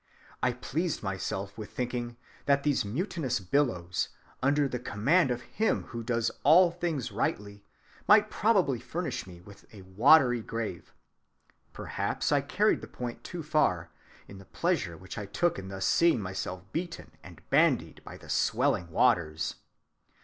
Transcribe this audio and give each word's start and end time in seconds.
I 0.41 0.53
pleased 0.53 1.03
myself 1.03 1.55
with 1.59 1.69
thinking 1.69 2.17
that 2.47 2.63
those 2.63 2.83
mutinous 2.83 3.39
billows, 3.39 4.09
under 4.41 4.67
the 4.67 4.79
command 4.79 5.29
of 5.29 5.43
Him 5.43 5.83
who 5.93 6.01
does 6.01 6.31
all 6.43 6.71
things 6.71 7.11
rightly, 7.11 7.63
might 8.07 8.31
probably 8.31 8.79
furnish 8.79 9.27
me 9.27 9.41
with 9.41 9.71
a 9.71 9.83
watery 9.83 10.41
grave. 10.41 10.91
Perhaps 11.71 12.31
I 12.31 12.41
carried 12.41 12.81
the 12.81 12.87
point 12.87 13.23
too 13.23 13.43
far, 13.43 13.91
in 14.27 14.39
the 14.39 14.45
pleasure 14.45 14.97
which 14.97 15.19
I 15.19 15.27
took 15.27 15.59
in 15.59 15.67
thus 15.67 15.85
seeing 15.85 16.19
myself 16.19 16.63
beaten 16.71 17.11
and 17.21 17.47
bandied 17.51 18.03
by 18.03 18.17
the 18.17 18.27
swelling 18.29 18.89
waters. 18.89 19.53